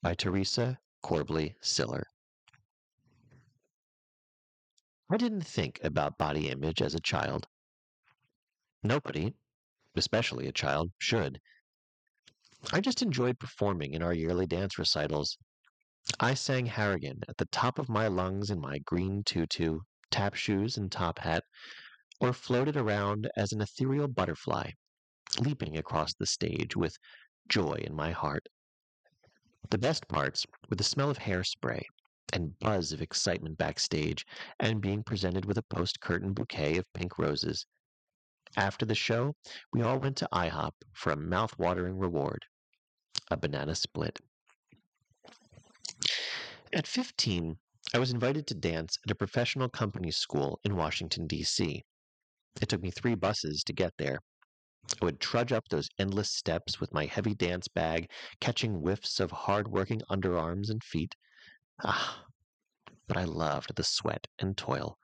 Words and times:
by 0.04 0.16
Theresa 0.16 0.78
Corbley 1.02 1.56
Siller. 1.62 2.06
I 5.08 5.18
didn't 5.18 5.46
think 5.46 5.80
about 5.84 6.18
body 6.18 6.50
image 6.50 6.82
as 6.82 6.96
a 6.96 7.00
child. 7.00 7.48
Nobody, 8.82 9.36
especially 9.96 10.48
a 10.48 10.52
child, 10.52 10.92
should. 10.98 11.40
I 12.74 12.82
just 12.82 13.04
enjoyed 13.04 13.38
performing 13.38 13.94
in 13.94 14.02
our 14.02 14.14
yearly 14.14 14.48
dance 14.48 14.80
recitals. 14.80 15.38
I 16.20 16.34
sang 16.34 16.66
Harrigan 16.66 17.22
at 17.30 17.38
the 17.38 17.46
top 17.46 17.78
of 17.78 17.88
my 17.88 18.08
lungs 18.08 18.50
in 18.50 18.60
my 18.60 18.80
green 18.80 19.24
tutu, 19.24 19.82
tap 20.10 20.34
shoes, 20.34 20.76
and 20.76 20.92
top 20.92 21.20
hat, 21.20 21.44
or 22.20 22.34
floated 22.34 22.76
around 22.76 23.30
as 23.36 23.52
an 23.52 23.62
ethereal 23.62 24.08
butterfly, 24.08 24.72
leaping 25.40 25.78
across 25.78 26.16
the 26.16 26.26
stage 26.26 26.76
with 26.76 26.98
joy 27.48 27.76
in 27.76 27.94
my 27.94 28.12
heart. 28.12 28.48
The 29.70 29.78
best 29.78 30.08
parts 30.08 30.48
were 30.68 30.78
the 30.78 30.84
smell 30.84 31.12
of 31.12 31.20
hairspray 31.20 31.84
and 32.34 32.58
buzz 32.60 32.92
of 32.92 33.02
excitement 33.02 33.58
backstage 33.58 34.26
and 34.60 34.82
being 34.82 35.04
presented 35.04 35.46
with 35.46 35.58
a 35.58 35.64
post 35.64 36.00
curtain 36.00 36.34
bouquet 36.34 36.78
of 36.78 36.92
pink 36.94 37.18
roses. 37.18 37.66
After 38.58 38.86
the 38.86 38.96
show, 38.96 39.36
we 39.74 39.82
all 39.82 40.00
went 40.00 40.18
to 40.18 40.30
IHOP 40.32 40.74
for 40.94 41.12
a 41.12 41.18
mouth-watering 41.18 41.98
reward 41.98 42.46
a 43.32 43.38
banana 43.38 43.74
split. 43.74 44.20
At 46.74 46.86
15, 46.86 47.58
I 47.94 48.00
was 48.00 48.12
invited 48.12 48.46
to 48.48 48.54
dance 48.54 48.98
at 49.04 49.12
a 49.12 49.16
professional 49.16 49.70
company 49.70 50.12
school 50.12 50.60
in 50.64 50.76
Washington, 50.76 51.28
D.C. 51.28 51.84
It 52.62 52.70
took 52.70 52.82
me 52.82 52.92
three 52.92 53.16
buses 53.16 53.64
to 53.64 53.74
get 53.74 53.94
there. 53.98 54.20
I 55.02 55.06
would 55.06 55.20
trudge 55.20 55.52
up 55.52 55.68
those 55.70 55.90
endless 55.98 56.30
steps 56.30 56.80
with 56.80 56.94
my 56.94 57.06
heavy 57.06 57.34
dance 57.34 57.68
bag, 57.68 58.12
catching 58.40 58.76
whiffs 58.76 59.20
of 59.20 59.32
hard-working 59.32 60.02
underarms 60.10 60.70
and 60.70 60.84
feet. 60.84 61.16
Ah, 61.84 62.26
but 63.08 63.18
I 63.18 63.26
loved 63.26 63.76
the 63.76 63.84
sweat 63.84 64.28
and 64.40 64.58
toil. 64.58 64.98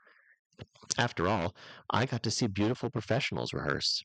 After 0.98 1.28
all, 1.28 1.56
I 1.90 2.06
got 2.06 2.24
to 2.24 2.32
see 2.32 2.48
beautiful 2.48 2.90
professionals 2.90 3.54
rehearse. 3.54 4.04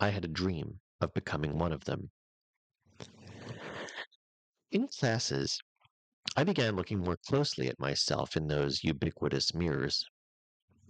I 0.00 0.10
had 0.10 0.24
a 0.24 0.28
dream 0.28 0.80
of 1.00 1.12
becoming 1.14 1.58
one 1.58 1.72
of 1.72 1.84
them. 1.84 2.10
In 4.70 4.88
classes, 4.88 5.60
I 6.36 6.44
began 6.44 6.76
looking 6.76 7.00
more 7.00 7.16
closely 7.16 7.68
at 7.68 7.80
myself 7.80 8.36
in 8.36 8.46
those 8.46 8.84
ubiquitous 8.84 9.52
mirrors. 9.52 10.04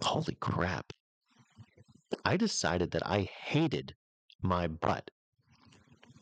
Holy 0.03 0.35
crap. 0.35 0.93
I 2.23 2.37
decided 2.37 2.91
that 2.91 3.05
I 3.05 3.21
hated 3.21 3.95
my 4.41 4.67
butt. 4.67 5.09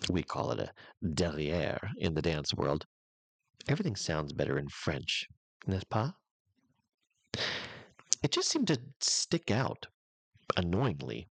We 0.09 0.23
call 0.23 0.51
it 0.51 0.59
a 0.59 0.73
derrière 1.03 1.91
in 1.97 2.13
the 2.13 2.21
dance 2.21 2.53
world. 2.53 2.85
Everything 3.67 3.95
sounds 3.95 4.33
better 4.33 4.57
in 4.57 4.67
French, 4.69 5.27
n'est-ce 5.67 5.83
pas? 5.89 6.13
It 8.23 8.31
just 8.31 8.49
seemed 8.49 8.67
to 8.67 8.79
stick 9.01 9.51
out 9.51 9.87
annoyingly. 10.57 11.27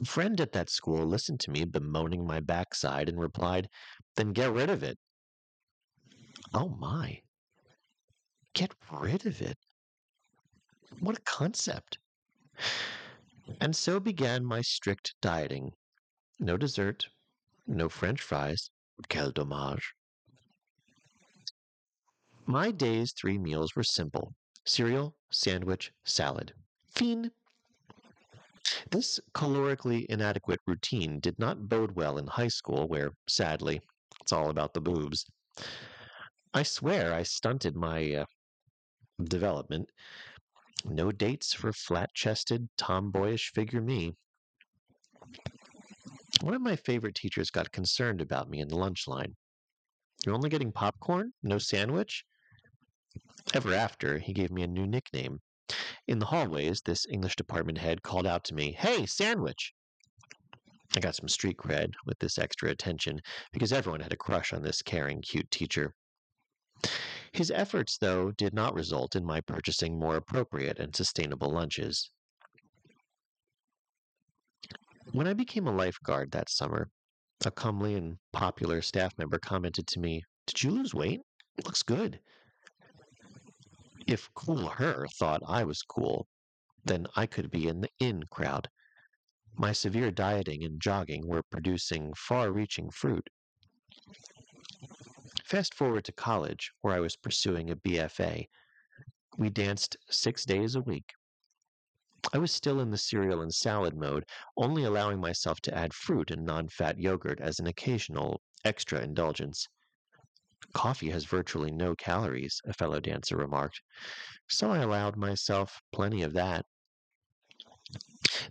A 0.00 0.04
friend 0.04 0.40
at 0.40 0.52
that 0.52 0.70
school 0.70 1.06
listened 1.06 1.40
to 1.40 1.50
me 1.50 1.64
bemoaning 1.64 2.26
my 2.26 2.40
backside 2.40 3.08
and 3.08 3.18
replied, 3.18 3.68
Then 4.16 4.32
get 4.32 4.52
rid 4.52 4.70
of 4.70 4.82
it. 4.82 4.98
Oh 6.52 6.68
my. 6.68 7.22
Get 8.52 8.72
rid 8.90 9.26
of 9.26 9.40
it. 9.40 9.56
What 11.00 11.16
a 11.16 11.22
concept. 11.22 11.98
And 13.60 13.74
so 13.74 13.98
began 13.98 14.44
my 14.44 14.60
strict 14.60 15.14
dieting. 15.20 15.72
No 16.38 16.56
dessert, 16.56 17.08
no 17.66 17.88
French 17.88 18.20
fries. 18.20 18.70
Quel 19.08 19.30
dommage. 19.32 19.94
My 22.50 22.72
day's 22.72 23.12
three 23.12 23.38
meals 23.38 23.76
were 23.76 23.84
simple 23.84 24.34
cereal, 24.66 25.14
sandwich, 25.30 25.92
salad. 26.04 26.52
Fin. 26.96 27.30
This 28.90 29.20
calorically 29.32 30.04
inadequate 30.06 30.58
routine 30.66 31.20
did 31.20 31.38
not 31.38 31.68
bode 31.68 31.92
well 31.92 32.18
in 32.18 32.26
high 32.26 32.48
school, 32.48 32.88
where, 32.88 33.12
sadly, 33.28 33.80
it's 34.20 34.32
all 34.32 34.50
about 34.50 34.74
the 34.74 34.80
boobs. 34.80 35.24
I 36.52 36.64
swear 36.64 37.14
I 37.14 37.22
stunted 37.22 37.76
my 37.76 38.14
uh, 38.14 38.24
development. 39.22 39.88
No 40.84 41.12
dates 41.12 41.52
for 41.52 41.72
flat 41.72 42.12
chested, 42.14 42.68
tomboyish 42.76 43.52
figure 43.54 43.80
me. 43.80 44.16
One 46.40 46.54
of 46.54 46.62
my 46.62 46.74
favorite 46.74 47.14
teachers 47.14 47.52
got 47.52 47.70
concerned 47.70 48.20
about 48.20 48.50
me 48.50 48.58
in 48.58 48.66
the 48.66 48.76
lunch 48.76 49.06
line. 49.06 49.36
You're 50.26 50.34
only 50.34 50.50
getting 50.50 50.72
popcorn? 50.72 51.32
No 51.44 51.58
sandwich? 51.58 52.24
Ever 53.52 53.74
after, 53.74 54.18
he 54.18 54.32
gave 54.32 54.52
me 54.52 54.62
a 54.62 54.68
new 54.68 54.86
nickname. 54.86 55.40
In 56.06 56.20
the 56.20 56.26
hallways, 56.26 56.82
this 56.82 57.06
English 57.06 57.34
department 57.34 57.78
head 57.78 58.02
called 58.02 58.26
out 58.26 58.44
to 58.44 58.54
me, 58.54 58.72
Hey, 58.72 59.06
sandwich! 59.06 59.74
I 60.96 61.00
got 61.00 61.16
some 61.16 61.28
street 61.28 61.56
cred 61.56 61.94
with 62.06 62.20
this 62.20 62.38
extra 62.38 62.70
attention 62.70 63.20
because 63.52 63.72
everyone 63.72 64.00
had 64.00 64.12
a 64.12 64.16
crush 64.16 64.52
on 64.52 64.62
this 64.62 64.82
caring, 64.82 65.22
cute 65.22 65.50
teacher. 65.50 65.94
His 67.32 67.50
efforts, 67.50 67.98
though, 67.98 68.30
did 68.30 68.54
not 68.54 68.74
result 68.74 69.16
in 69.16 69.24
my 69.24 69.40
purchasing 69.40 69.98
more 69.98 70.16
appropriate 70.16 70.78
and 70.78 70.94
sustainable 70.94 71.50
lunches. 71.50 72.10
When 75.12 75.26
I 75.26 75.32
became 75.32 75.66
a 75.66 75.74
lifeguard 75.74 76.30
that 76.32 76.48
summer, 76.48 76.90
a 77.44 77.50
comely 77.50 77.94
and 77.94 78.18
popular 78.32 78.82
staff 78.82 79.16
member 79.18 79.38
commented 79.38 79.86
to 79.88 80.00
me, 80.00 80.24
Did 80.46 80.62
you 80.62 80.70
lose 80.70 80.94
weight? 80.94 81.22
It 81.56 81.64
looks 81.64 81.82
good. 81.82 82.20
If 84.10 84.28
Cool 84.34 84.66
Her 84.70 85.06
thought 85.06 85.40
I 85.46 85.62
was 85.62 85.84
cool, 85.84 86.26
then 86.84 87.06
I 87.14 87.26
could 87.26 87.48
be 87.48 87.68
in 87.68 87.80
the 87.80 87.90
in 88.00 88.24
crowd. 88.24 88.68
My 89.54 89.70
severe 89.70 90.10
dieting 90.10 90.64
and 90.64 90.82
jogging 90.82 91.28
were 91.28 91.44
producing 91.44 92.14
far 92.14 92.50
reaching 92.50 92.90
fruit. 92.90 93.30
Fast 95.44 95.74
forward 95.74 96.02
to 96.06 96.12
college, 96.12 96.72
where 96.80 96.92
I 96.92 96.98
was 96.98 97.14
pursuing 97.14 97.70
a 97.70 97.76
BFA. 97.76 98.48
We 99.38 99.48
danced 99.48 99.96
six 100.10 100.44
days 100.44 100.74
a 100.74 100.80
week. 100.80 101.14
I 102.32 102.38
was 102.38 102.50
still 102.50 102.80
in 102.80 102.90
the 102.90 102.98
cereal 102.98 103.40
and 103.40 103.54
salad 103.54 103.94
mode, 103.94 104.26
only 104.56 104.82
allowing 104.82 105.20
myself 105.20 105.60
to 105.60 105.74
add 105.74 105.94
fruit 105.94 106.32
and 106.32 106.44
non 106.44 106.68
fat 106.68 106.98
yogurt 106.98 107.40
as 107.40 107.60
an 107.60 107.68
occasional 107.68 108.42
extra 108.64 109.00
indulgence. 109.02 109.68
Coffee 110.72 111.10
has 111.10 111.24
virtually 111.24 111.70
no 111.70 111.94
calories, 111.94 112.60
a 112.64 112.72
fellow 112.72 113.00
dancer 113.00 113.36
remarked, 113.36 113.80
so 114.48 114.70
I 114.70 114.78
allowed 114.78 115.16
myself 115.16 115.80
plenty 115.92 116.22
of 116.22 116.32
that. 116.34 116.64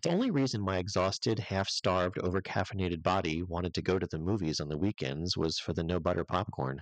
The 0.03 0.09
only 0.09 0.29
reason 0.29 0.61
my 0.61 0.77
exhausted, 0.77 1.39
half 1.39 1.69
starved, 1.69 2.19
over 2.19 2.41
caffeinated 2.41 3.01
body 3.03 3.41
wanted 3.43 3.73
to 3.75 3.81
go 3.81 3.97
to 3.97 4.07
the 4.07 4.19
movies 4.19 4.59
on 4.59 4.67
the 4.67 4.77
weekends 4.77 5.37
was 5.37 5.59
for 5.59 5.73
the 5.73 5.83
no 5.83 5.99
butter 5.99 6.25
popcorn. 6.25 6.81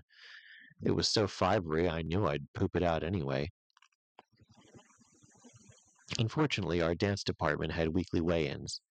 It 0.84 0.92
was 0.92 1.08
so 1.08 1.28
fibery 1.28 1.90
I 1.90 2.02
knew 2.02 2.28
I'd 2.28 2.52
poop 2.54 2.76
it 2.76 2.84
out 2.84 3.04
anyway. 3.04 3.52
Unfortunately, 6.18 6.82
our 6.82 6.96
dance 6.96 7.24
department 7.24 7.72
had 7.72 7.90
weekly 7.90 8.22
weigh 8.22 8.48
ins. 8.48 8.82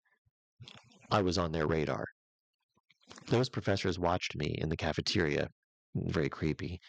I 1.10 1.22
was 1.22 1.38
on 1.38 1.52
their 1.52 1.66
radar. 1.66 2.06
Those 3.26 3.48
professors 3.48 3.98
watched 3.98 4.36
me 4.36 4.54
in 4.58 4.68
the 4.68 4.76
cafeteria 4.76 5.48
very 6.04 6.28
creepy. 6.28 6.80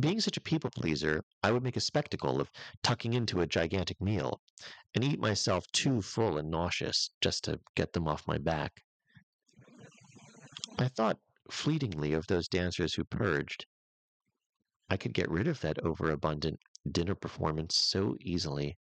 Being 0.00 0.20
such 0.20 0.36
a 0.36 0.40
people 0.40 0.70
pleaser, 0.70 1.22
I 1.42 1.52
would 1.52 1.62
make 1.62 1.76
a 1.76 1.80
spectacle 1.80 2.40
of 2.40 2.50
tucking 2.82 3.12
into 3.12 3.40
a 3.40 3.46
gigantic 3.46 4.00
meal 4.00 4.40
and 4.94 5.04
eat 5.04 5.20
myself 5.20 5.66
too 5.72 6.00
full 6.00 6.38
and 6.38 6.50
nauseous 6.50 7.10
just 7.20 7.44
to 7.44 7.60
get 7.74 7.92
them 7.92 8.08
off 8.08 8.26
my 8.26 8.38
back. 8.38 8.82
I 10.78 10.88
thought 10.88 11.18
fleetingly 11.50 12.14
of 12.14 12.26
those 12.26 12.48
dancers 12.48 12.94
who 12.94 13.04
purged. 13.04 13.66
I 14.88 14.96
could 14.96 15.12
get 15.12 15.30
rid 15.30 15.46
of 15.46 15.60
that 15.60 15.78
overabundant 15.84 16.58
dinner 16.90 17.14
performance 17.14 17.76
so 17.76 18.16
easily. 18.20 18.78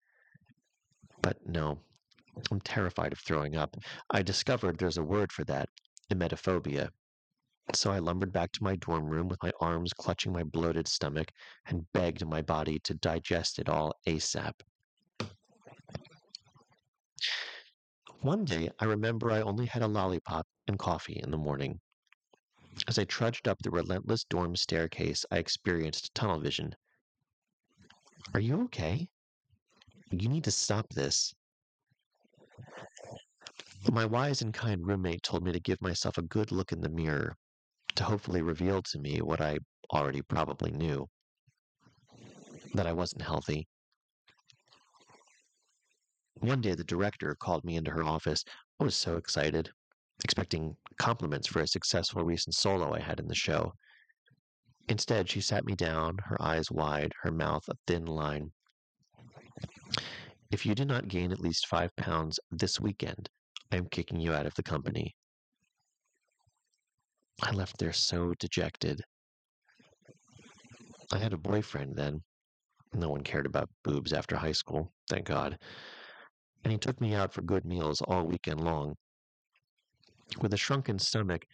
But 1.21 1.37
no, 1.47 1.79
I'm 2.51 2.61
terrified 2.61 3.11
of 3.11 3.19
throwing 3.19 3.55
up. 3.55 3.75
I 4.09 4.21
discovered 4.21 4.77
there's 4.77 4.97
a 4.97 5.03
word 5.03 5.31
for 5.31 5.43
that 5.45 5.69
emetophobia. 6.11 6.91
So 7.75 7.91
I 7.91 7.99
lumbered 7.99 8.33
back 8.33 8.51
to 8.53 8.63
my 8.63 8.75
dorm 8.77 9.05
room 9.05 9.27
with 9.27 9.41
my 9.43 9.51
arms 9.61 9.93
clutching 9.93 10.33
my 10.33 10.43
bloated 10.43 10.87
stomach 10.87 11.31
and 11.67 11.85
begged 11.93 12.25
my 12.25 12.41
body 12.41 12.79
to 12.79 12.95
digest 12.95 13.59
it 13.59 13.69
all 13.69 13.93
ASAP. 14.07 14.53
One 18.21 18.43
day, 18.43 18.69
I 18.79 18.85
remember 18.85 19.31
I 19.31 19.41
only 19.41 19.67
had 19.67 19.83
a 19.83 19.87
lollipop 19.87 20.47
and 20.67 20.79
coffee 20.79 21.21
in 21.23 21.29
the 21.29 21.37
morning. 21.37 21.79
As 22.87 22.97
I 22.97 23.05
trudged 23.05 23.47
up 23.47 23.59
the 23.61 23.71
relentless 23.71 24.23
dorm 24.23 24.55
staircase, 24.55 25.23
I 25.31 25.37
experienced 25.37 26.13
tunnel 26.15 26.39
vision. 26.39 26.75
Are 28.33 28.39
you 28.39 28.63
okay? 28.63 29.07
You 30.11 30.27
need 30.27 30.43
to 30.45 30.51
stop 30.51 30.89
this. 30.89 31.33
My 33.91 34.05
wise 34.05 34.41
and 34.41 34.53
kind 34.53 34.85
roommate 34.85 35.23
told 35.23 35.43
me 35.43 35.51
to 35.51 35.59
give 35.59 35.81
myself 35.81 36.17
a 36.17 36.23
good 36.23 36.51
look 36.51 36.71
in 36.71 36.81
the 36.81 36.89
mirror 36.89 37.37
to 37.95 38.03
hopefully 38.03 38.41
reveal 38.41 38.81
to 38.81 38.99
me 38.99 39.21
what 39.21 39.41
I 39.41 39.59
already 39.93 40.21
probably 40.21 40.71
knew 40.71 41.07
that 42.73 42.87
I 42.87 42.93
wasn't 42.93 43.23
healthy. 43.23 43.67
One 46.35 46.61
day, 46.61 46.73
the 46.73 46.83
director 46.83 47.35
called 47.39 47.65
me 47.65 47.75
into 47.75 47.91
her 47.91 48.03
office. 48.03 48.43
I 48.79 48.83
was 48.85 48.95
so 48.95 49.17
excited, 49.17 49.69
expecting 50.23 50.75
compliments 50.97 51.47
for 51.47 51.61
a 51.61 51.67
successful 51.67 52.23
recent 52.23 52.55
solo 52.55 52.93
I 52.93 52.99
had 52.99 53.19
in 53.19 53.27
the 53.27 53.35
show. 53.35 53.73
Instead, 54.87 55.29
she 55.29 55.41
sat 55.41 55.65
me 55.65 55.75
down, 55.75 56.17
her 56.25 56.41
eyes 56.41 56.71
wide, 56.71 57.11
her 57.23 57.31
mouth 57.31 57.63
a 57.69 57.75
thin 57.85 58.05
line. 58.05 58.51
If 60.51 60.65
you 60.65 60.73
do 60.73 60.85
not 60.85 61.07
gain 61.07 61.31
at 61.31 61.39
least 61.39 61.67
five 61.67 61.95
pounds 61.95 62.39
this 62.49 62.79
weekend, 62.79 63.29
I 63.71 63.75
am 63.75 63.87
kicking 63.87 64.19
you 64.19 64.33
out 64.33 64.47
of 64.47 64.55
the 64.55 64.63
company. 64.63 65.13
I 67.41 67.51
left 67.51 67.77
there 67.77 67.93
so 67.93 68.33
dejected. 68.39 69.01
I 71.11 71.17
had 71.17 71.33
a 71.33 71.37
boyfriend 71.37 71.95
then. 71.95 72.21
No 72.93 73.09
one 73.09 73.23
cared 73.23 73.45
about 73.45 73.69
boobs 73.83 74.13
after 74.13 74.35
high 74.35 74.51
school, 74.51 74.91
thank 75.09 75.25
God. 75.25 75.57
And 76.63 76.71
he 76.71 76.77
took 76.77 76.99
me 76.99 77.15
out 77.15 77.33
for 77.33 77.41
good 77.41 77.65
meals 77.65 78.01
all 78.01 78.25
weekend 78.25 78.63
long. 78.63 78.95
With 80.41 80.53
a 80.53 80.57
shrunken 80.57 80.99
stomach, 80.99 81.45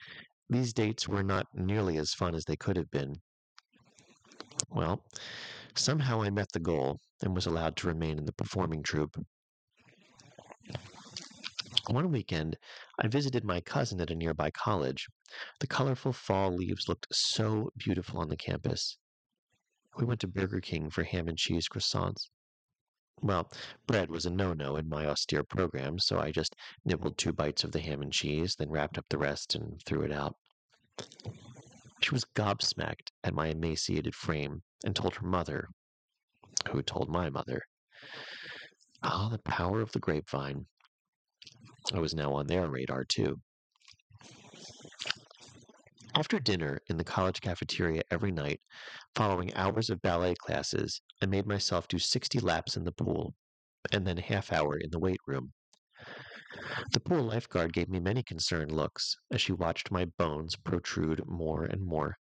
these 0.49 0.73
dates 0.73 1.07
were 1.07 1.23
not 1.23 1.47
nearly 1.53 1.97
as 1.97 2.13
fun 2.13 2.35
as 2.35 2.45
they 2.45 2.55
could 2.55 2.77
have 2.77 2.89
been. 2.91 3.15
Well, 4.69 5.03
somehow 5.75 6.21
I 6.21 6.29
met 6.29 6.51
the 6.51 6.59
goal 6.59 6.99
and 7.21 7.35
was 7.35 7.45
allowed 7.45 7.75
to 7.77 7.87
remain 7.87 8.17
in 8.17 8.25
the 8.25 8.33
performing 8.33 8.83
troupe. 8.83 9.15
One 11.95 12.11
weekend, 12.11 12.57
I 12.99 13.07
visited 13.07 13.45
my 13.45 13.61
cousin 13.61 14.01
at 14.01 14.11
a 14.11 14.15
nearby 14.15 14.51
college. 14.51 15.07
The 15.61 15.67
colorful 15.67 16.11
fall 16.11 16.53
leaves 16.53 16.89
looked 16.89 17.07
so 17.09 17.71
beautiful 17.77 18.19
on 18.19 18.27
the 18.27 18.35
campus. 18.35 18.97
We 19.97 20.03
went 20.03 20.19
to 20.19 20.27
Burger 20.27 20.59
King 20.59 20.89
for 20.89 21.05
ham 21.05 21.29
and 21.29 21.37
cheese 21.37 21.69
croissants. 21.69 22.27
Well, 23.21 23.49
bread 23.87 24.11
was 24.11 24.25
a 24.25 24.29
no 24.29 24.53
no 24.53 24.75
in 24.75 24.89
my 24.89 25.05
austere 25.05 25.45
program, 25.45 25.97
so 25.97 26.19
I 26.19 26.31
just 26.31 26.57
nibbled 26.83 27.17
two 27.17 27.31
bites 27.31 27.63
of 27.63 27.71
the 27.71 27.79
ham 27.79 28.01
and 28.01 28.11
cheese, 28.11 28.57
then 28.57 28.69
wrapped 28.69 28.97
up 28.97 29.05
the 29.07 29.17
rest 29.17 29.55
and 29.55 29.81
threw 29.85 30.01
it 30.01 30.11
out. 30.11 30.35
She 32.01 32.11
was 32.11 32.25
gobsmacked 32.35 33.11
at 33.23 33.33
my 33.33 33.47
emaciated 33.47 34.15
frame 34.15 34.63
and 34.83 34.93
told 34.93 35.15
her 35.15 35.25
mother, 35.25 35.69
who 36.71 36.81
told 36.81 37.07
my 37.07 37.29
mother. 37.29 37.61
Ah, 39.01 39.29
the 39.29 39.39
power 39.39 39.79
of 39.79 39.93
the 39.93 39.99
grapevine. 39.99 40.67
I 41.93 41.99
was 41.99 42.13
now 42.13 42.33
on 42.33 42.47
their 42.47 42.67
radar, 42.67 43.03
too. 43.05 43.39
After 46.15 46.39
dinner 46.39 46.79
in 46.87 46.97
the 46.97 47.03
college 47.03 47.41
cafeteria 47.41 48.01
every 48.09 48.31
night, 48.31 48.61
following 49.15 49.53
hours 49.53 49.89
of 49.89 50.01
ballet 50.01 50.35
classes, 50.35 51.01
I 51.21 51.25
made 51.25 51.45
myself 51.45 51.87
do 51.87 51.99
60 51.99 52.39
laps 52.39 52.77
in 52.77 52.85
the 52.85 52.93
pool 52.93 53.35
and 53.91 54.07
then 54.07 54.17
a 54.17 54.21
half 54.21 54.53
hour 54.53 54.77
in 54.77 54.89
the 54.91 54.99
weight 54.99 55.19
room. 55.27 55.53
The 56.91 57.01
pool 57.01 57.23
lifeguard 57.23 57.73
gave 57.73 57.89
me 57.89 57.99
many 57.99 58.23
concerned 58.23 58.71
looks 58.71 59.17
as 59.31 59.41
she 59.41 59.51
watched 59.51 59.91
my 59.91 60.05
bones 60.17 60.55
protrude 60.55 61.21
more 61.27 61.65
and 61.65 61.85
more. 61.85 62.17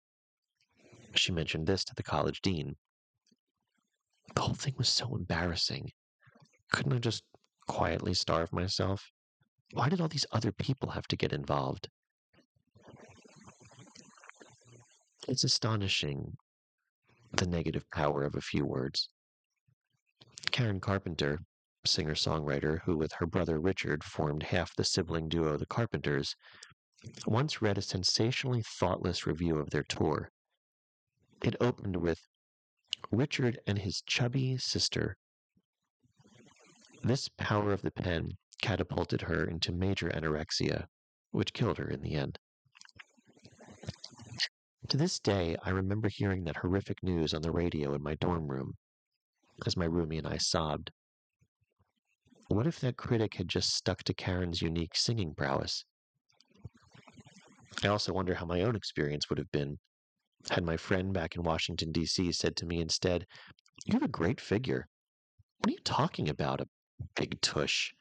She 1.15 1.31
mentioned 1.31 1.67
this 1.67 1.85
to 1.85 1.95
the 1.95 2.03
college 2.03 2.41
dean. 2.43 2.77
The 4.35 4.41
whole 4.41 4.55
thing 4.55 4.75
was 4.77 4.89
so 4.89 5.15
embarrassing. 5.15 5.93
Couldn't 6.73 6.95
I 6.95 6.99
just 6.99 7.23
quietly 7.69 8.15
starve 8.15 8.53
myself? 8.53 9.09
Why 9.75 9.89
did 9.89 10.01
all 10.01 10.07
these 10.07 10.27
other 10.31 10.53
people 10.53 10.91
have 10.91 11.09
to 11.09 11.17
get 11.17 11.33
involved? 11.33 11.89
It's 15.27 15.43
astonishing 15.43 16.37
the 17.33 17.49
negative 17.49 17.83
power 17.91 18.23
of 18.23 18.37
a 18.37 18.41
few 18.41 18.65
words. 18.65 19.09
Karen 20.53 20.79
Carpenter, 20.79 21.41
singer 21.85 22.15
songwriter 22.15 22.83
who, 22.85 22.97
with 22.97 23.15
her 23.15 23.27
brother 23.27 23.59
Richard, 23.59 24.05
formed 24.05 24.45
half 24.45 24.77
the 24.77 24.85
sibling 24.85 25.29
duo 25.29 25.57
The 25.57 25.67
Carpenters, 25.67 26.37
once 27.27 27.61
read 27.61 27.77
a 27.77 27.83
sensationally 27.83 28.63
thoughtless 28.63 29.27
review 29.27 29.59
of 29.59 29.71
their 29.71 29.83
tour. 29.83 30.31
It 31.43 31.57
opened 31.61 31.97
with 31.97 32.21
Richard 33.11 33.59
and 33.67 33.81
his 33.81 34.03
chubby 34.07 34.57
sister. 34.57 35.17
This 37.03 37.29
power 37.37 37.73
of 37.73 37.83
the 37.83 37.91
pen 37.91 38.37
catapulted 38.65 39.21
her 39.21 39.45
into 39.45 39.71
major 39.73 40.09
anorexia, 40.09 40.87
which 41.33 41.53
killed 41.53 41.77
her 41.77 41.87
in 41.87 42.01
the 42.01 42.15
end. 42.15 42.39
To 44.89 44.97
this 44.97 45.19
day, 45.19 45.55
I 45.63 45.69
remember 45.69 46.09
hearing 46.09 46.45
that 46.45 46.57
horrific 46.57 47.03
news 47.03 47.35
on 47.35 47.43
the 47.43 47.51
radio 47.51 47.93
in 47.93 48.03
my 48.03 48.15
dorm 48.15 48.49
room 48.49 48.73
as 49.67 49.77
my 49.77 49.87
roomie 49.87 50.17
and 50.17 50.27
I 50.27 50.39
sobbed. 50.39 50.91
What 52.49 52.67
if 52.67 52.81
that 52.81 52.97
critic 52.97 53.35
had 53.35 53.49
just 53.49 53.69
stuck 53.69 54.03
to 54.05 54.15
Karen's 54.15 54.63
unique 54.63 54.97
singing 54.97 55.35
prowess? 55.35 55.85
I 57.83 57.89
also 57.89 58.15
wonder 58.15 58.33
how 58.33 58.47
my 58.47 58.63
own 58.63 58.77
experience 58.77 59.29
would 59.29 59.39
have 59.39 59.53
been 59.53 59.79
had 60.51 60.65
my 60.65 60.79
friend 60.79 61.13
back 61.13 61.37
in 61.37 61.43
Washington, 61.43 61.93
D.C. 61.93 62.33
said 62.33 62.57
to 62.57 62.67
me 62.67 62.81
instead, 62.81 63.27
You 63.85 63.93
have 63.93 64.03
a 64.03 64.09
great 64.09 64.41
figure. 64.41 64.89
What 65.59 65.69
are 65.69 65.73
you 65.73 65.79
talking 65.85 66.31
about, 66.31 66.63
a 66.63 66.69
big 67.15 67.43
tush? 67.43 67.93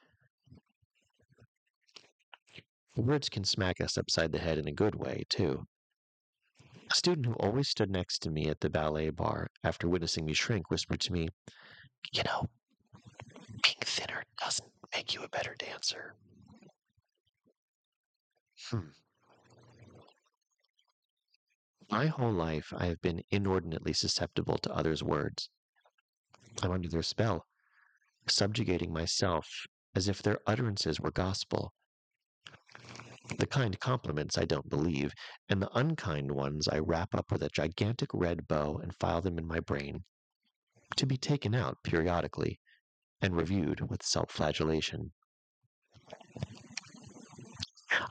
Words 2.96 3.28
can 3.30 3.44
smack 3.44 3.82
us 3.82 3.98
upside 3.98 4.32
the 4.32 4.40
head 4.40 4.60
in 4.60 4.68
a 4.68 4.72
good 4.72 4.94
way, 4.96 5.24
too. 5.28 5.66
A 6.92 6.96
student 6.96 7.26
who 7.26 7.34
always 7.34 7.68
stood 7.68 7.90
next 7.90 8.20
to 8.20 8.30
me 8.30 8.50
at 8.50 8.60
the 8.60 8.70
ballet 8.70 9.10
bar 9.10 9.50
after 9.64 9.90
witnessing 9.90 10.26
me 10.26 10.34
shrink 10.34 10.70
whispered 10.70 11.02
to 11.02 11.12
me, 11.12 11.30
You 12.12 12.22
know, 12.24 12.50
being 13.64 13.78
thinner 13.82 14.24
doesn't 14.40 14.72
make 14.94 15.16
you 15.16 15.24
a 15.24 15.30
better 15.30 15.56
dancer. 15.58 16.14
Hmm. 18.70 18.90
My 21.90 22.08
whole 22.08 22.32
life, 22.32 22.72
I 22.76 22.86
have 22.86 23.02
been 23.02 23.24
inordinately 23.32 23.94
susceptible 23.94 24.58
to 24.60 24.72
others' 24.74 25.04
words. 25.04 25.50
I'm 26.62 26.72
under 26.72 26.90
their 26.90 27.04
spell, 27.04 27.48
subjugating 28.28 28.94
myself 28.94 29.66
as 29.96 30.08
if 30.08 30.22
their 30.22 30.40
utterances 30.46 31.00
were 31.00 31.12
gospel. 31.12 31.74
The 33.38 33.48
kind 33.48 33.80
compliments 33.80 34.38
I 34.38 34.44
don't 34.44 34.68
believe, 34.68 35.14
and 35.48 35.62
the 35.62 35.72
unkind 35.78 36.32
ones 36.34 36.68
I 36.68 36.80
wrap 36.80 37.16
up 37.16 37.32
with 37.32 37.42
a 37.42 37.48
gigantic 37.48 38.10
red 38.14 38.50
bow 38.50 38.80
and 38.80 38.94
file 38.96 39.22
them 39.22 39.38
in 39.38 39.48
my 39.48 39.62
brain, 39.62 40.04
to 40.98 41.06
be 41.06 41.16
taken 41.16 41.56
out 41.56 41.78
periodically 41.84 42.60
and 43.22 43.38
reviewed 43.38 43.90
with 43.90 44.04
self 44.04 44.30
flagellation. 44.30 45.14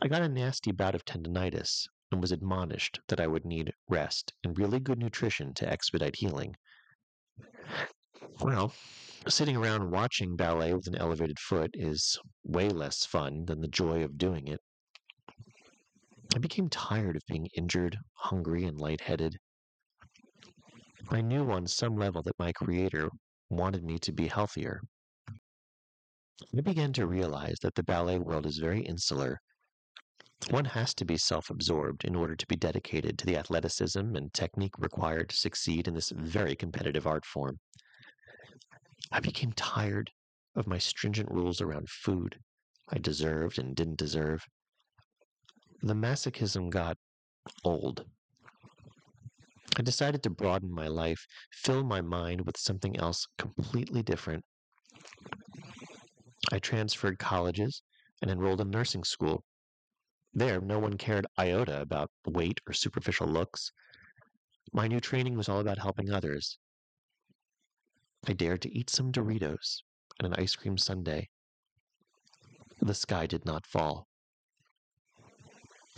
I 0.01 0.09
got 0.09 0.23
a 0.23 0.31
nasty 0.31 0.73
bout 0.73 0.95
of 0.95 1.05
tendonitis 1.05 1.87
and 2.11 2.23
was 2.23 2.33
admonished 2.33 2.99
that 3.09 3.21
I 3.21 3.27
would 3.27 3.45
need 3.45 3.75
rest 3.89 4.33
and 4.43 4.57
really 4.57 4.81
good 4.81 4.99
nutrition 4.99 5.53
to 5.55 5.69
expedite 5.71 6.17
healing. 6.17 6.57
Well, 8.41 8.73
sitting 9.29 9.57
around 9.57 9.91
watching 9.91 10.37
ballet 10.37 10.73
with 10.73 10.87
an 10.87 10.97
elevated 10.97 11.39
foot 11.39 11.71
is 11.75 12.19
way 12.45 12.71
less 12.71 13.05
fun 13.05 13.45
than 13.45 13.61
the 13.61 13.69
joy 13.69 14.03
of 14.03 14.17
doing 14.17 14.49
it. 14.49 14.61
I 16.35 16.39
became 16.39 16.71
tired 16.71 17.17
of 17.17 17.23
being 17.29 17.47
injured, 17.55 17.99
hungry, 18.15 18.65
and 18.65 18.81
lightheaded. 18.81 19.37
I 21.11 21.21
knew 21.21 21.51
on 21.51 21.67
some 21.67 21.97
level 21.97 22.23
that 22.23 22.39
my 22.39 22.53
Creator 22.53 23.11
wanted 23.51 23.85
me 23.85 23.99
to 23.99 24.13
be 24.13 24.29
healthier. 24.29 24.81
I 26.57 26.61
began 26.63 26.95
to 26.95 27.07
realize 27.07 27.57
that 27.61 27.75
the 27.75 27.83
ballet 27.83 28.19
world 28.19 28.47
is 28.47 28.57
very 28.57 28.83
insular. 28.83 29.39
One 30.49 30.65
has 30.65 30.95
to 30.95 31.05
be 31.05 31.19
self 31.19 31.51
absorbed 31.51 32.05
in 32.05 32.17
order 32.17 32.35
to 32.35 32.47
be 32.47 32.57
dedicated 32.57 33.19
to 33.19 33.27
the 33.27 33.37
athleticism 33.37 34.17
and 34.17 34.33
technique 34.33 34.79
required 34.79 35.29
to 35.29 35.37
succeed 35.37 35.87
in 35.87 35.95
this 35.95 36.11
very 36.17 36.57
competitive 36.57 37.07
art 37.07 37.27
form. 37.27 37.59
I 39.11 39.21
became 39.21 39.53
tired 39.53 40.11
of 40.57 40.67
my 40.67 40.79
stringent 40.79 41.31
rules 41.31 41.61
around 41.61 41.91
food 41.91 42.39
I 42.89 42.99
deserved 42.99 43.59
and 43.59 43.77
didn't 43.77 43.99
deserve. 43.99 44.47
The 45.85 45.95
masochism 45.95 46.71
got 46.71 46.97
old. 47.65 48.05
I 49.77 49.83
decided 49.83 50.23
to 50.23 50.31
broaden 50.31 50.71
my 50.71 50.87
life, 50.87 51.27
fill 51.51 51.83
my 51.83 52.01
mind 52.01 52.43
with 52.43 52.57
something 52.57 52.97
else 53.01 53.27
completely 53.37 54.05
different. 54.05 54.45
I 56.53 56.61
transferred 56.61 57.19
colleges 57.19 57.83
and 58.21 58.31
enrolled 58.31 58.61
in 58.61 58.71
nursing 58.71 59.03
school. 59.03 59.43
There, 60.33 60.61
no 60.61 60.79
one 60.79 60.99
cared 60.99 61.27
iota 61.37 61.81
about 61.81 62.13
weight 62.27 62.61
or 62.69 62.75
superficial 62.75 63.27
looks. 63.27 63.73
My 64.73 64.87
new 64.87 65.01
training 65.01 65.37
was 65.37 65.49
all 65.49 65.59
about 65.59 65.79
helping 65.79 66.13
others. 66.13 66.59
I 68.29 68.35
dared 68.35 68.63
to 68.63 68.73
eat 68.73 68.89
some 68.89 69.11
Doritos 69.11 69.83
and 70.21 70.27
an 70.27 70.41
ice 70.41 70.55
cream 70.55 70.79
sundae. 70.79 71.27
The 72.81 72.95
sky 72.95 73.27
did 73.27 73.45
not 73.45 73.67
fall. 73.67 74.07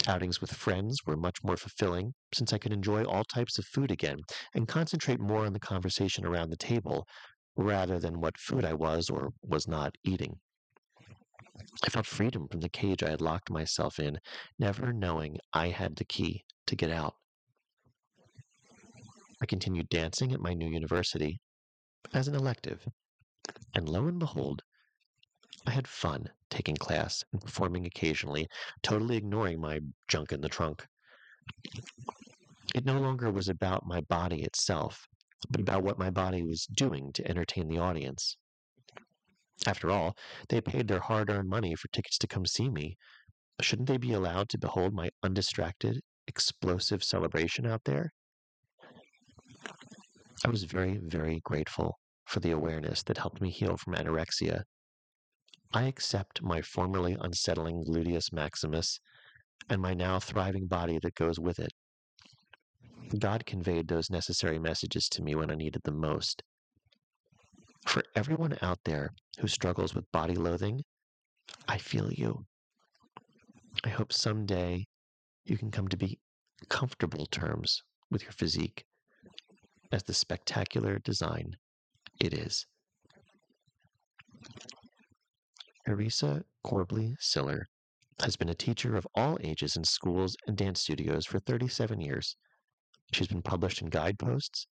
Outings 0.07 0.41
with 0.41 0.53
friends 0.53 1.07
were 1.07 1.17
much 1.17 1.43
more 1.43 1.57
fulfilling 1.57 2.13
since 2.35 2.53
I 2.53 2.59
could 2.59 2.73
enjoy 2.73 3.05
all 3.05 3.25
types 3.25 3.59
of 3.59 3.65
food 3.65 3.91
again 3.91 4.19
and 4.55 4.69
concentrate 4.69 5.19
more 5.19 5.47
on 5.47 5.55
the 5.55 5.61
conversation 5.61 6.27
around 6.27 6.51
the 6.51 6.59
table 6.59 7.07
rather 7.57 7.99
than 7.99 8.21
what 8.21 8.39
food 8.39 8.67
I 8.67 8.75
was 8.75 9.09
or 9.09 9.31
was 9.43 9.67
not 9.67 9.95
eating. 10.05 10.41
I 11.83 11.89
felt 11.89 12.07
freedom 12.07 12.49
from 12.49 12.61
the 12.61 12.69
cage 12.69 13.03
I 13.03 13.11
had 13.11 13.23
locked 13.23 13.51
myself 13.51 13.99
in, 13.99 14.19
never 14.59 14.93
knowing 14.93 15.39
I 15.55 15.69
had 15.69 15.97
the 15.97 16.05
key 16.05 16.45
to 16.67 16.77
get 16.77 16.91
out. 16.91 17.15
I 19.41 19.47
continued 19.47 19.89
dancing 19.89 20.33
at 20.33 20.41
my 20.41 20.53
new 20.53 20.69
university 20.69 21.41
as 22.13 22.29
an 22.29 22.35
elective, 22.35 22.87
and 23.75 23.89
lo 23.89 24.07
and 24.07 24.19
behold, 24.19 24.63
I 25.67 25.71
had 25.71 25.89
fun 25.89 26.31
taking 26.51 26.77
class 26.77 27.25
and 27.33 27.41
performing 27.41 27.87
occasionally, 27.87 28.49
totally 28.83 29.17
ignoring 29.17 29.61
my 29.61 29.81
junk 30.09 30.33
in 30.33 30.41
the 30.41 30.49
trunk. 30.49 30.87
It 32.75 32.85
no 32.85 32.99
longer 33.01 33.31
was 33.31 33.49
about 33.49 33.87
my 33.87 34.03
body 34.03 34.43
itself, 34.43 35.09
but 35.49 35.61
about 35.61 35.83
what 35.83 35.99
my 35.99 36.11
body 36.11 36.43
was 36.43 36.67
doing 36.67 37.13
to 37.15 37.27
entertain 37.27 37.69
the 37.69 37.79
audience. 37.79 38.37
After 39.67 39.91
all, 39.91 40.17
they 40.49 40.61
paid 40.61 40.89
their 40.89 41.01
hard 41.01 41.31
earned 41.31 41.49
money 41.49 41.75
for 41.75 41.89
tickets 41.89 42.19
to 42.19 42.27
come 42.27 42.45
see 42.45 42.69
me. 42.69 42.99
Shouldn't 43.61 43.89
they 43.89 43.97
be 43.97 44.13
allowed 44.13 44.51
to 44.51 44.59
behold 44.59 44.93
my 44.93 45.11
undistracted, 45.23 46.03
explosive 46.27 47.03
celebration 47.03 47.67
out 47.67 47.85
there? 47.85 48.13
I 50.45 50.51
was 50.51 50.65
very, 50.65 50.99
very 50.99 51.41
grateful 51.41 51.99
for 52.27 52.41
the 52.41 52.51
awareness 52.51 53.03
that 53.05 53.19
helped 53.19 53.41
me 53.41 53.51
heal 53.51 53.77
from 53.77 53.95
anorexia 53.95 54.65
I 55.77 55.89
accept 55.89 56.41
my 56.41 56.63
formerly 56.63 57.17
unsettling 57.21 57.83
gluteus 57.83 58.33
maximus 58.33 59.01
and 59.69 59.83
my 59.83 59.93
now 59.93 60.21
thriving 60.21 60.69
body 60.69 61.01
that 61.03 61.17
goes 61.17 61.41
with 61.41 61.59
it. 61.59 61.73
God 63.19 63.45
conveyed 63.45 63.89
those 63.89 64.09
necessary 64.09 64.61
messages 64.61 65.09
to 65.09 65.23
me 65.23 65.35
when 65.35 65.51
I 65.51 65.57
needed 65.57 65.83
them 65.83 65.99
most. 65.99 66.45
For 67.89 68.05
everyone 68.15 68.57
out 68.63 68.79
there 68.85 69.11
who 69.41 69.49
struggles 69.49 69.97
with 69.97 70.13
body 70.13 70.35
loathing, 70.35 70.85
I 71.67 71.79
feel 71.79 72.13
you. 72.13 72.47
I 73.83 73.89
hope 73.89 74.13
someday 74.13 74.87
you 75.45 75.59
can 75.59 75.73
come 75.73 75.89
to 75.89 75.97
be 75.97 76.21
comfortable 76.69 77.27
terms 77.27 77.83
with 78.13 78.23
your 78.23 78.33
physique 78.33 78.85
as 79.91 80.05
the 80.05 80.15
spectacular 80.15 81.01
design 81.01 81.57
it 82.21 82.33
is. 82.33 82.65
Theresa 85.87 86.43
Corbly 86.65 87.15
Siller 87.21 87.69
has 88.23 88.37
been 88.37 88.49
a 88.49 88.55
teacher 88.55 88.97
of 88.97 89.07
all 89.15 89.37
ages 89.43 89.77
in 89.77 89.85
schools 89.85 90.35
and 90.47 90.57
dance 90.57 90.81
studios 90.81 91.27
for 91.27 91.39
37 91.41 92.01
years. 92.01 92.39
She's 93.13 93.29
been 93.29 93.43
published 93.43 93.83
in 93.83 93.91
Guideposts, 93.91 94.67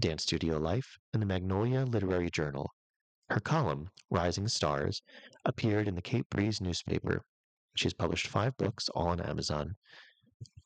Dance 0.00 0.24
Studio 0.24 0.58
Life, 0.58 0.98
and 1.12 1.22
the 1.22 1.26
Magnolia 1.26 1.84
Literary 1.84 2.30
Journal. 2.30 2.74
Her 3.28 3.38
column, 3.38 3.90
Rising 4.10 4.48
Stars, 4.48 5.02
appeared 5.44 5.86
in 5.86 5.94
the 5.94 6.02
Cape 6.02 6.28
Breeze 6.30 6.60
newspaper. 6.60 7.22
She 7.76 7.84
has 7.84 7.94
published 7.94 8.26
five 8.26 8.56
books, 8.56 8.88
all 8.88 9.06
on 9.06 9.20
Amazon. 9.20 9.76